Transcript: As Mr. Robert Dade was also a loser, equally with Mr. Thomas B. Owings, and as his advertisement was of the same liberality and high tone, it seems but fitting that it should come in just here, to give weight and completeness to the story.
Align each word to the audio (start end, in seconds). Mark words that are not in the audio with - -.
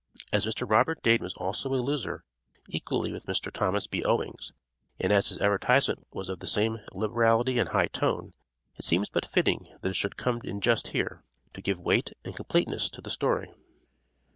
As 0.33 0.47
Mr. 0.47 0.67
Robert 0.67 1.03
Dade 1.03 1.21
was 1.21 1.35
also 1.35 1.75
a 1.75 1.75
loser, 1.75 2.23
equally 2.67 3.11
with 3.11 3.27
Mr. 3.27 3.51
Thomas 3.53 3.85
B. 3.85 4.03
Owings, 4.03 4.51
and 4.99 5.13
as 5.13 5.27
his 5.29 5.39
advertisement 5.39 6.07
was 6.11 6.27
of 6.27 6.39
the 6.39 6.47
same 6.47 6.79
liberality 6.91 7.59
and 7.59 7.69
high 7.69 7.85
tone, 7.85 8.33
it 8.79 8.83
seems 8.83 9.09
but 9.11 9.27
fitting 9.27 9.67
that 9.81 9.89
it 9.89 9.95
should 9.95 10.17
come 10.17 10.41
in 10.43 10.59
just 10.59 10.87
here, 10.87 11.23
to 11.53 11.61
give 11.61 11.79
weight 11.79 12.13
and 12.25 12.35
completeness 12.35 12.89
to 12.89 13.01
the 13.01 13.11
story. 13.11 13.53